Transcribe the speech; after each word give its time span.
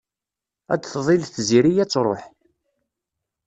Ad 0.73 0.79
d-tḍil 0.81 1.21
tziri 1.25 1.71
ad 1.83 1.89
truḥ. 1.89 2.23